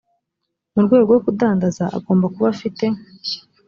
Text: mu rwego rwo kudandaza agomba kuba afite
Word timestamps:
mu 0.73 0.81
rwego 0.85 1.09
rwo 1.09 1.21
kudandaza 1.25 1.83
agomba 1.97 2.25
kuba 2.33 2.47
afite 2.55 2.85